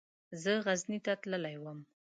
زه 0.41 0.53
غزني 0.65 0.97
ته 1.05 1.13
تللی 1.21 1.55
وم. 1.63 1.79